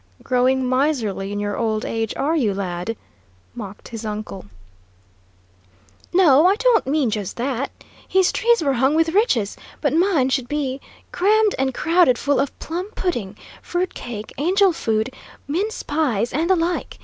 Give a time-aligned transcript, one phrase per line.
[0.23, 2.97] "Growing miserly in your old age, are you, lad?"
[3.53, 4.45] mocked his uncle.
[6.11, 7.69] "No; I don't mean just that.
[8.07, 12.57] His trees were hung with riches, but mine should be crammed and crowded full of
[12.57, 15.13] plum pudding, fruit cake, angel food,
[15.47, 16.97] mince pies, and the like!